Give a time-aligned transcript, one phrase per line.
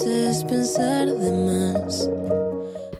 [0.00, 2.08] haces pensar de más.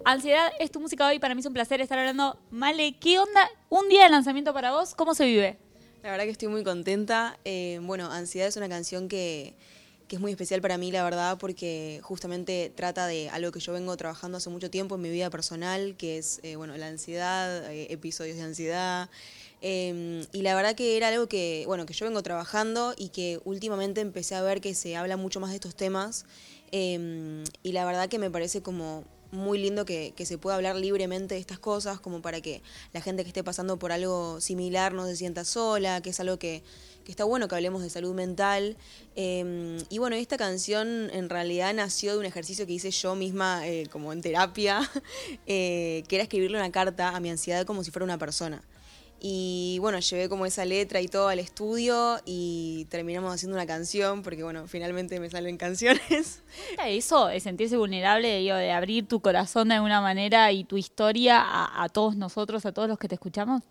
[0.04, 1.18] Ansiedad es tu música hoy.
[1.18, 2.38] Para mí es un placer estar hablando.
[2.50, 3.48] Male, ¿qué onda?
[3.70, 4.94] Un día de lanzamiento para vos.
[4.94, 5.56] ¿Cómo se vive?
[6.02, 7.38] La verdad que estoy muy contenta.
[7.46, 9.54] Eh, bueno, Ansiedad es una canción que,
[10.08, 13.72] que es muy especial para mí, la verdad, porque justamente trata de algo que yo
[13.72, 17.72] vengo trabajando hace mucho tiempo en mi vida personal, que es, eh, bueno, la ansiedad,
[17.72, 19.08] eh, episodios de ansiedad.
[19.62, 23.40] Eh, y la verdad que era algo que, bueno, que yo vengo trabajando y que
[23.44, 26.24] últimamente empecé a ver que se habla mucho más de estos temas.
[26.72, 30.76] Eh, y la verdad que me parece como muy lindo que, que se pueda hablar
[30.76, 32.62] libremente de estas cosas, como para que
[32.92, 36.38] la gente que esté pasando por algo similar no se sienta sola, que es algo
[36.38, 36.62] que,
[37.06, 38.76] está bueno que hablemos de salud mental.
[39.16, 43.66] Eh, y bueno, esta canción en realidad nació de un ejercicio que hice yo misma
[43.66, 44.88] eh, como en terapia,
[45.46, 48.62] eh, que era escribirle una carta a mi ansiedad como si fuera una persona.
[49.22, 54.22] Y bueno, llevé como esa letra y todo al estudio y terminamos haciendo una canción,
[54.22, 56.42] porque bueno, finalmente me salen canciones.
[56.66, 60.78] ¿Cuenta eso de sentirse vulnerable, digo, de abrir tu corazón de alguna manera y tu
[60.78, 63.62] historia a, a todos nosotros, a todos los que te escuchamos?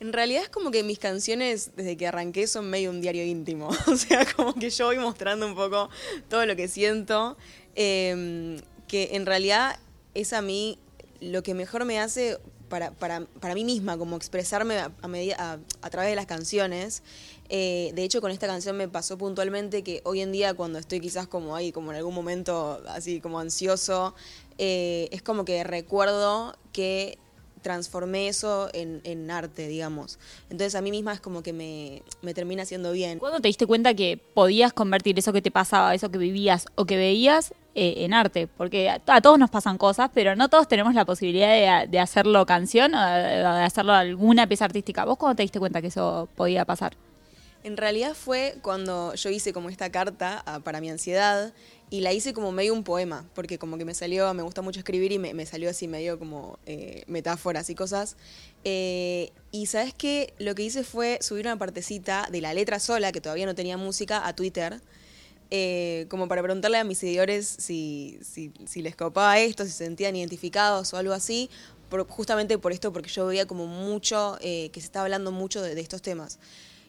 [0.00, 3.68] En realidad es como que mis canciones, desde que arranqué, son medio un diario íntimo.
[3.86, 5.90] O sea, como que yo voy mostrando un poco
[6.28, 7.36] todo lo que siento.
[7.76, 9.78] eh, que en realidad
[10.12, 10.78] es a mí
[11.20, 12.38] lo que mejor me hace
[12.72, 17.02] para, para, para mí misma, como expresarme a, medida- a través de las canciones.
[17.50, 20.98] Eh, de hecho, con esta canción me pasó puntualmente que hoy en día, cuando estoy
[21.00, 24.14] quizás como ahí, como en algún momento así como ansioso,
[24.56, 27.18] eh, es como que recuerdo que
[27.60, 30.18] transformé eso en, en arte, digamos.
[30.48, 33.18] Entonces a mí misma es como que me, me termina haciendo bien.
[33.18, 36.86] ¿Cuándo te diste cuenta que podías convertir eso que te pasaba, eso que vivías o
[36.86, 38.46] que veías eh, en arte?
[38.46, 42.46] Porque a, todos nos pasan cosas, pero no todos tenemos la posibilidad de, de hacerlo
[42.46, 45.04] canción o de, de hacerlo alguna pieza artística.
[45.04, 46.96] ¿Vos cuándo te diste cuenta que eso podía pasar?
[47.64, 51.52] En realidad fue cuando yo hice como esta carta para mi ansiedad
[51.92, 54.80] y la hice como medio un poema, porque como que me salió, me gusta mucho
[54.80, 58.16] escribir y me, me salió así medio como eh, metáforas y cosas.
[58.64, 63.12] Eh, y sabes qué, lo que hice fue subir una partecita de la letra sola,
[63.12, 64.80] que todavía no tenía música, a Twitter.
[65.54, 70.16] Eh, como para preguntarle a mis seguidores si, si, les copaba esto, si se sentían
[70.16, 71.50] identificados o algo así,
[72.08, 75.78] justamente por esto, porque yo veía como mucho, eh, que se estaba hablando mucho de,
[75.78, 76.38] estos temas.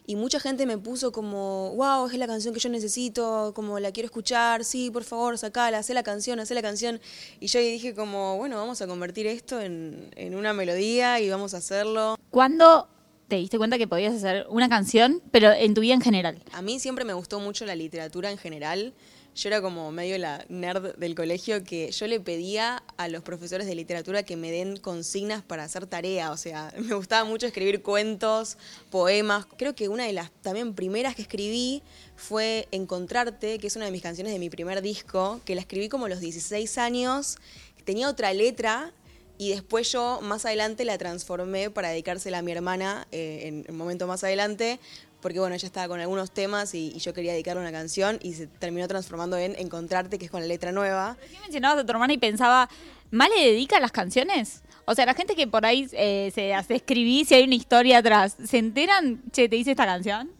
[0.06, 3.92] Y mucha gente me puso como, wow, es la canción que yo necesito, como la
[3.92, 7.02] quiero escuchar, sí, por favor, sacala, haz la canción, haz la canción.
[7.40, 11.52] Y yo dije como, bueno, vamos a convertir esto en, en una melodía y vamos
[11.52, 12.16] a hacerlo.
[12.30, 12.88] ¿Cuándo
[13.28, 16.42] te diste cuenta que podías hacer una canción, pero en tu vida en general?
[16.52, 18.94] A mí siempre me gustó mucho la literatura en general.
[19.34, 23.66] Yo era como medio la nerd del colegio que yo le pedía a los profesores
[23.66, 26.30] de literatura que me den consignas para hacer tarea.
[26.30, 28.56] O sea, me gustaba mucho escribir cuentos,
[28.90, 29.46] poemas.
[29.56, 31.82] Creo que una de las también primeras que escribí
[32.14, 35.88] fue Encontrarte, que es una de mis canciones de mi primer disco, que la escribí
[35.88, 37.38] como a los 16 años.
[37.84, 38.92] Tenía otra letra
[39.38, 43.76] y después yo más adelante la transformé para dedicársela a mi hermana eh, en un
[43.76, 44.78] momento más adelante,
[45.20, 48.34] porque bueno, ella estaba con algunos temas y, y yo quería dedicarle una canción y
[48.34, 51.16] se terminó transformando en Encontrarte, que es con la letra nueva.
[51.20, 52.68] Recién mencionabas a tu hermana y pensaba,
[53.14, 54.62] ¿Male dedica las canciones?
[54.86, 57.98] O sea, la gente que por ahí eh, se hace escribir, si hay una historia
[57.98, 60.32] atrás, ¿se enteran, che, te hice esta canción?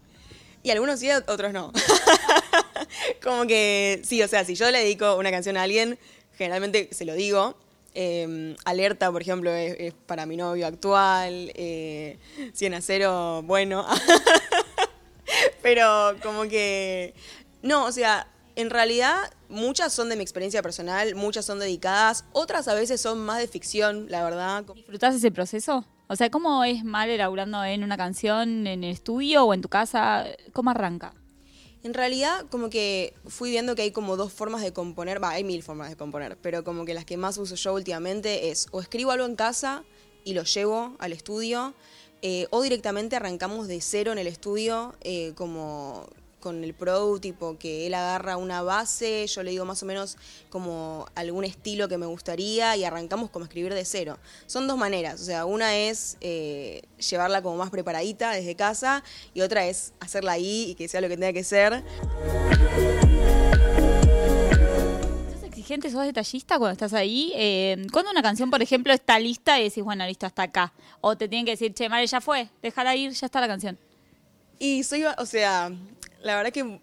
[0.65, 1.73] Y algunos sí, otros no.
[3.23, 6.01] Como que sí, o sea, si yo le dedico una canción a alguien,
[6.37, 7.57] generalmente se lo digo.
[7.95, 11.53] Eh, alerta, por ejemplo, es, para mi novio actual.
[11.55, 12.19] Eh,
[12.53, 13.87] 100 a 0, bueno.
[15.63, 17.15] Pero como que...
[17.63, 19.17] No, o sea, en realidad
[19.49, 23.49] muchas son de mi experiencia personal, muchas son dedicadas, otras a veces son más de
[23.49, 24.65] ficción, la verdad.
[24.75, 25.85] ¿Disfrutás ese proceso?
[26.07, 29.69] O sea, ¿cómo es Male laburando en una canción en el estudio o en tu
[29.69, 30.27] casa?
[30.53, 31.15] ¿Cómo arranca?
[31.85, 35.45] En realidad, como que fui viendo que hay como dos formas de componer, va, hay
[35.45, 38.81] mil formas de componer, pero como que las que más uso yo últimamente es o
[38.81, 39.85] escribo algo en casa
[40.25, 41.75] y lo llevo al estudio,
[42.23, 46.09] eh, o directamente arrancamos de cero en el estudio, eh, como
[46.45, 50.19] con el pro, tipo que él agarra una base, yo le digo más o menos
[50.51, 54.19] como algún estilo que me gustaría y arrancamos como escribir de cero.
[54.45, 59.03] Son dos maneras, o sea, una es eh, llevarla como más preparadita desde casa
[59.33, 61.83] y otra es hacerla ahí y que sea lo que tenga que ser.
[65.33, 67.33] ¿Sos exigente, sos detallista cuando estás ahí?
[67.37, 70.75] Eh, cuando una canción, por ejemplo, está lista y decís, bueno, listo, hasta acá.
[71.01, 73.79] O te tienen que decir, che, Male, ya fue, déjala ir, ya está la canción.
[74.59, 75.73] Y soy, o sea,
[76.25, 76.81] la verdad que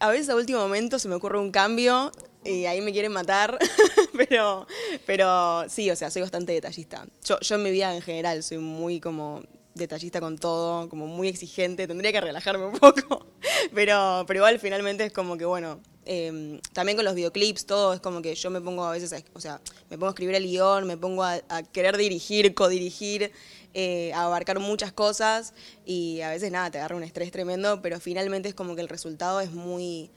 [0.00, 2.10] a veces a último momento se me ocurre un cambio
[2.44, 3.58] y ahí me quieren matar,
[4.16, 4.66] pero,
[5.06, 7.06] pero sí, o sea, soy bastante detallista.
[7.24, 9.42] Yo, en mi vida en general soy muy como
[9.74, 13.26] detallista con todo, como muy exigente, tendría que relajarme un poco,
[13.74, 18.00] pero, pero igual finalmente es como que, bueno, Eh, también con los videoclips, todo es
[18.00, 19.60] como que yo me pongo a veces, a- o sea,
[19.90, 23.30] me pongo a escribir el guion, me pongo a, a querer dirigir, codirigir,
[23.74, 28.48] eh, abarcar muchas cosas y a veces nada, te agarra un estrés tremendo, pero finalmente
[28.48, 30.10] es como que el resultado es muy,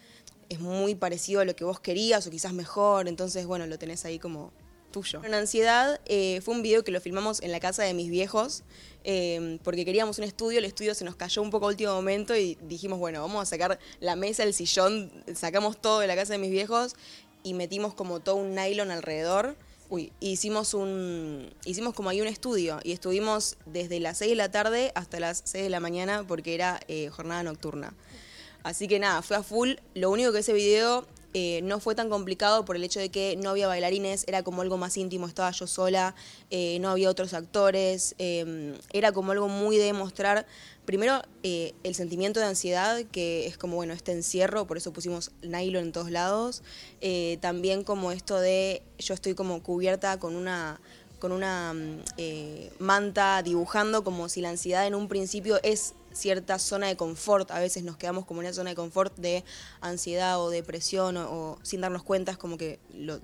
[0.50, 4.06] es muy parecido a lo que vos querías o quizás mejor, entonces bueno, lo tenés
[4.06, 4.52] ahí como
[4.92, 5.22] tuyo.
[5.24, 8.64] En Ansiedad eh, fue un video que lo filmamos en la casa de mis viejos
[9.04, 12.36] eh, porque queríamos un estudio, el estudio se nos cayó un poco a último momento
[12.36, 16.34] y dijimos, bueno, vamos a sacar la mesa, el sillón, sacamos todo de la casa
[16.34, 16.96] de mis viejos
[17.44, 19.58] y metimos como todo un nylon alrededor.
[19.89, 24.50] Uy, hicimos un hicimos como ahí un estudio y estuvimos desde las 6 de la
[24.50, 27.94] tarde hasta las 6 de la mañana porque era eh, jornada nocturna.
[28.63, 29.74] Así que nada, fue a full.
[29.94, 33.35] Lo único que ese video eh, no fue tan complicado por el hecho de que
[33.38, 36.13] no había bailarines, era como algo más íntimo, estaba yo sola,
[36.51, 40.45] eh, no había otros actores, eh, era como algo muy de mostrar,
[40.85, 45.31] primero, eh, el sentimiento de ansiedad, que es como, bueno, este encierro, por eso pusimos
[45.41, 46.62] nylon en todos lados,
[47.41, 50.80] también como esto de, yo estoy como cubierta con una
[51.19, 52.03] con una mm,
[52.80, 57.51] manta dibujando como si la ansiedad en un principio es cierta zona de confort.
[57.51, 59.44] A veces nos quedamos como en una zona de confort de
[59.81, 63.19] ansiedad o depresión o, sin darnos cuenta, es como que lo,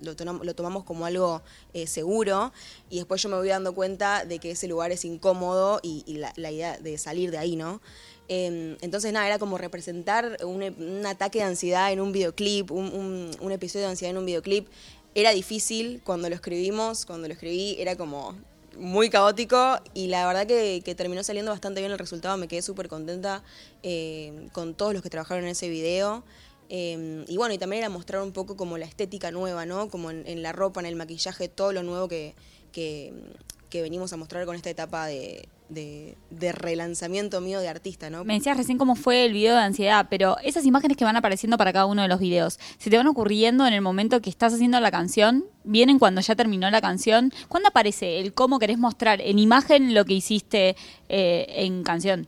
[0.54, 1.42] tomamos como algo
[1.72, 2.52] eh, seguro
[2.88, 6.04] y después yo me voy dando cuenta de que ese lugar es incómodo y,
[6.36, 7.80] la, idea de salir de ahí, ¿no?
[8.28, 13.52] Eh, entonces, nada, era como representar un, ataque de ansiedad en un videoclip, un- un
[13.52, 14.68] episodio de ansiedad en un videoclip.
[15.14, 18.36] Era difícil cuando lo escribimos, cuando lo escribí era como
[18.78, 22.88] muy caótico y la verdad que, terminó saliendo bastante bien el resultado, me quedé súper
[22.88, 23.42] contenta
[23.82, 26.24] eh, con todos los que trabajaron en ese video.
[26.68, 29.88] Eh, y bueno, y también era mostrar un poco como la estética nueva, ¿no?
[29.88, 32.34] Como en, la ropa, en el maquillaje, todo lo nuevo que,
[32.72, 38.24] que venimos a mostrar con esta etapa de, de, de relanzamiento mío de artista, ¿no?
[38.24, 41.56] Me decías recién cómo fue el video de ansiedad, pero esas imágenes que van apareciendo
[41.56, 44.52] para cada uno de los videos, ¿se te van ocurriendo en el momento que estás
[44.52, 45.44] haciendo la canción?
[45.64, 47.32] ¿Vienen cuando ya terminó la canción?
[47.48, 50.76] ¿Cuándo aparece el cómo querés mostrar en imagen lo que hiciste
[51.08, 52.26] eh, en canción?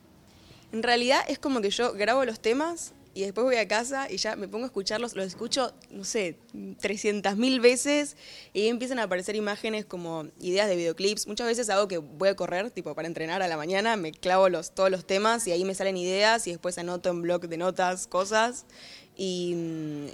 [0.73, 4.17] En realidad es como que yo grabo los temas y después voy a casa y
[4.17, 6.39] ya me pongo a escucharlos, los escucho, no sé,
[6.81, 8.17] 300 mil veces
[8.53, 11.27] y empiezan a aparecer imágenes como ideas de videoclips.
[11.27, 14.49] Muchas veces hago que voy a correr, tipo para entrenar a la mañana, me clavo
[14.49, 17.57] los, todos los temas y ahí me salen ideas y después anoto en blog de
[17.57, 18.67] notas cosas.
[19.17, 19.55] Y,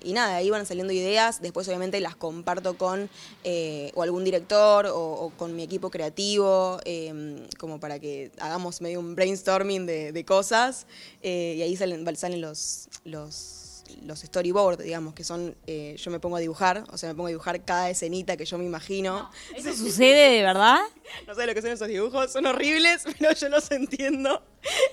[0.03, 3.09] y nada, ahí van saliendo ideas, después obviamente las comparto con
[3.45, 8.99] eh, o algún director o, con mi equipo creativo, eh, como para que hagamos medio
[8.99, 10.87] un brainstorming de, de cosas,
[11.23, 13.68] eh, y ahí salen, salen los, los,
[14.03, 17.27] los storyboards, digamos, que son, eh, yo me pongo a dibujar, o sea, me pongo
[17.27, 19.31] a dibujar cada escenita que yo me imagino.
[19.55, 20.79] ¿Eso sucede de verdad?
[21.27, 24.43] No sé lo que son esos dibujos, son horribles, pero yo los entiendo.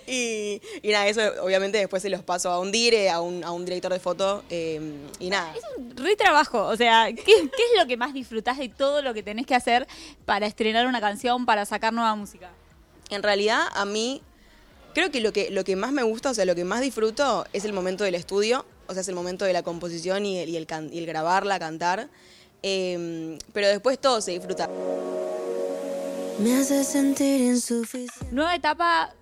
[0.08, 3.52] Y, y nada, eso obviamente después se los paso a un dire, a un, a
[3.52, 4.80] un director de foto, eh,
[5.20, 5.54] y nada.
[5.54, 9.02] Es un re trabajo, o sea, ¿qué, qué es lo que más disfrutás de todo
[9.02, 9.88] lo que tenés que hacer
[10.24, 12.50] para estrenar una canción, para sacar nueva música?
[13.10, 14.22] En realidad, a mí,
[14.96, 17.46] creo que lo que, lo que más me gusta, o sea, lo que más disfruto
[17.54, 20.50] es el momento del estudio, o sea, es el momento de la composición y el,
[20.50, 22.10] y el, can- y el grabarla, cantar.
[22.64, 24.68] Eh, pero después todo se disfruta.
[26.40, 28.14] Me hace sentir insuficiente.
[28.32, 29.14] Nueva etapa,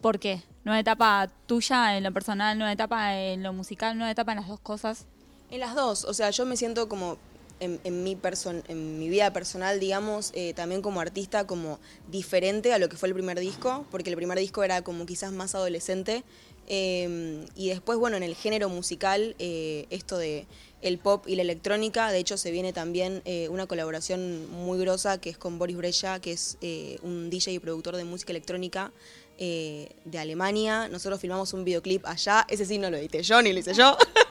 [0.00, 0.42] ¿por qué?
[0.64, 4.48] Nueva etapa tuya en lo personal, nueva etapa en lo musical, nueva etapa en las
[4.48, 5.04] dos cosas.
[5.50, 7.18] En las dos, o sea, yo me siento como
[7.60, 11.78] en, mi, person, en mi vida personal, digamos, eh, también como artista, como
[12.10, 15.32] diferente a lo que fue el primer disco, porque el primer disco era como quizás
[15.32, 16.24] más adolescente.
[16.66, 20.46] eh, y después, bueno, en el género musical, eh, esto de
[20.80, 25.18] el pop y la electrónica, de hecho se viene también eh, una colaboración muy grosa
[25.18, 26.58] que es con Boris Breya, que es
[27.02, 28.92] un DJ y productor de música electrónica
[29.38, 30.88] de Alemania.
[30.88, 33.96] Nosotros filmamos un videoclip allá, ese sí no lo edité yo ni lo hice yo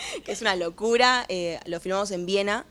[0.24, 1.24] que es una locura.
[1.28, 2.64] eh, lo filmamos en Viena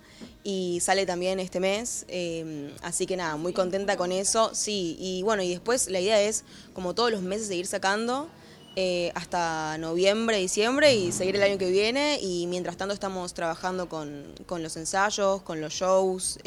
[0.44, 2.06] y sale también este mes.
[2.08, 4.52] eh, así que nada, muy contenta con eso.
[4.54, 6.44] Sí, y bueno, y después la idea es,
[6.74, 8.30] como todos los meses, seguir sacando.
[8.76, 13.90] eh, hasta noviembre, diciembre y seguir el año que viene y mientras tanto estamos trabajando
[13.90, 16.40] con, con los ensayos, con los shows,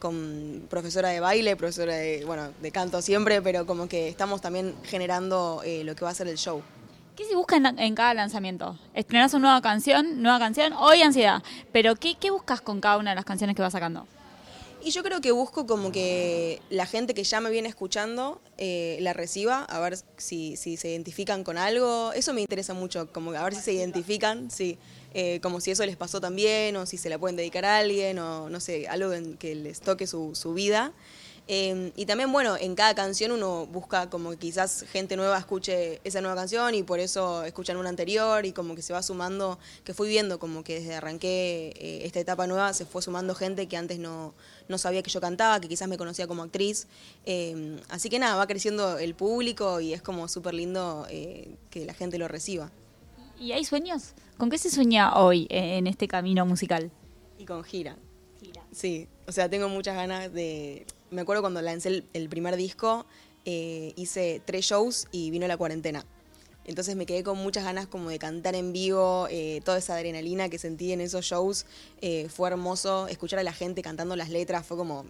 [0.00, 4.74] con profesora de baile, profesora de, bueno, de canto siempre, pero como que estamos también
[4.84, 6.62] generando lo que va a ser el show.
[7.18, 8.78] ¿Qué se busca en, cada lanzamiento?
[8.94, 11.42] Estrenás una nueva canción, nueva canción, hoy ansiedad.
[11.72, 14.06] Pero ¿qué, ¿qué buscas con cada una de las canciones que vas sacando?
[14.84, 18.98] Y yo creo que busco como que la gente que ya me viene escuchando eh,
[19.00, 22.12] la reciba, a ver si, si se identifican con algo.
[22.12, 24.78] Eso me interesa mucho, como a ver si se identifican, sí.
[25.12, 28.20] Eh, como si eso les pasó también, o si se la pueden dedicar a alguien,
[28.20, 29.10] o no sé, algo
[29.40, 30.92] que les toque su, su vida.
[31.50, 35.98] Eh, y también, bueno, en cada canción uno busca como que quizás gente nueva escuche
[36.04, 39.58] esa nueva canción y por eso escuchan una anterior y como que se va sumando,
[39.82, 43.66] que fui viendo como que desde arranqué eh, esta etapa nueva se fue sumando gente
[43.66, 44.34] que antes no,
[44.68, 46.86] no sabía que yo cantaba, que quizás me conocía como actriz.
[47.24, 51.86] Eh, así que nada, va creciendo el público y es como súper lindo eh, que
[51.86, 52.70] la gente lo reciba.
[53.40, 54.12] ¿Y hay sueños?
[54.36, 56.90] ¿Con qué se sueña hoy en este camino musical?
[57.38, 57.96] Y con gira.
[58.72, 60.86] Sí, o sea, tengo muchas ganas de...
[61.10, 63.06] Me acuerdo cuando lancé el, primer disco,
[63.44, 66.04] eh, hice tres shows y vino la cuarentena.
[66.64, 70.50] Entonces me quedé con muchas ganas como de cantar en vivo, eh, toda esa adrenalina
[70.50, 71.64] que sentí en esos shows
[72.02, 75.06] eh, fue hermoso, escuchar a la gente cantando las letras fue como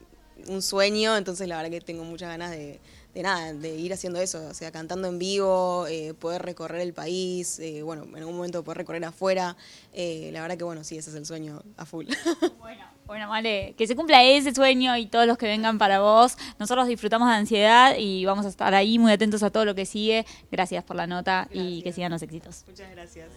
[0.46, 2.78] un sueño, entonces la verdad que tengo muchas ganas de,
[3.18, 6.92] de nada, de ir haciendo eso, o sea, cantando en vivo, eh, poder recorrer el
[6.92, 9.56] país, eh, bueno, en algún momento poder recorrer afuera,
[9.92, 12.06] eh, la verdad que bueno, sí, ese es el sueño a full.
[12.58, 16.36] Bueno, bueno, vale, que se cumpla ese sueño y todos los que vengan para vos.
[16.58, 19.86] Nosotros disfrutamos de ansiedad y vamos a estar ahí muy atentos a todo lo que
[19.86, 20.26] sigue.
[20.52, 22.64] Gracias por la nota y que sigan los éxitos.
[22.68, 23.28] Muchas gracias.